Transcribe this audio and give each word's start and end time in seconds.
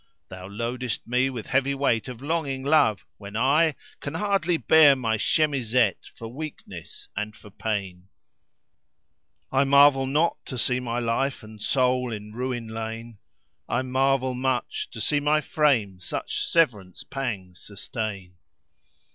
Thou 0.29 0.47
loadest 0.47 1.05
me 1.07 1.29
with 1.29 1.45
heavy 1.45 1.75
weight 1.75 2.07
of 2.07 2.23
longing 2.23 2.63
love, 2.63 3.05
when 3.19 3.35
I 3.37 3.75
* 3.87 3.99
Can 4.01 4.15
hardly 4.15 4.57
bear 4.57 4.95
my 4.95 5.15
chemisette 5.17 6.07
for 6.15 6.27
weakness 6.27 7.07
and 7.15 7.35
for 7.35 7.51
pain: 7.51 8.07
I 9.51 9.63
marvel 9.63 10.07
not 10.07 10.43
to 10.47 10.57
see 10.57 10.79
my 10.79 10.97
life 10.97 11.43
and 11.43 11.61
soul 11.61 12.11
in 12.11 12.31
ruin 12.31 12.67
lain: 12.67 13.19
* 13.43 13.59
I 13.69 13.83
marvel 13.83 14.33
much 14.33 14.89
to 14.89 14.99
see 14.99 15.19
my 15.19 15.39
frame 15.39 15.99
such 15.99 16.39
severance 16.45 17.03
pangs 17.03 17.59
sustain." 17.59 18.37